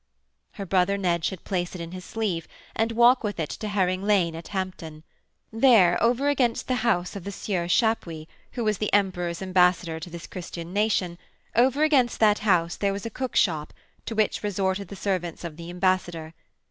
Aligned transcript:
Her 0.53 0.65
brother 0.65 0.97
Ned 0.97 1.23
should 1.23 1.43
place 1.43 1.75
it 1.75 1.79
in 1.81 1.91
his 1.91 2.03
sleeve 2.03 2.47
and 2.75 2.91
walk 2.91 3.23
with 3.23 3.39
it 3.39 3.49
to 3.51 3.67
Herring 3.67 4.01
Lane 4.01 4.35
at 4.35 4.47
Hampton. 4.47 5.03
There, 5.53 6.01
over 6.01 6.27
against 6.27 6.67
the 6.67 6.77
house 6.81 7.15
of 7.15 7.23
the 7.23 7.31
Sieur 7.31 7.67
Chapuys, 7.67 8.25
who 8.53 8.63
was 8.63 8.79
the 8.79 8.91
Emperor's 8.93 9.43
ambassador 9.43 9.99
to 9.99 10.09
this 10.09 10.25
Christian 10.25 10.73
nation 10.73 11.19
over 11.55 11.83
against 11.83 12.19
that 12.19 12.39
house 12.39 12.77
there 12.77 12.93
was 12.93 13.05
a 13.05 13.11
cookshop 13.11 13.73
to 14.07 14.15
which 14.15 14.41
resorted 14.41 14.87
the 14.87 14.95
servants 14.95 15.43
of 15.43 15.55
the 15.55 15.69
ambassador. 15.69 16.33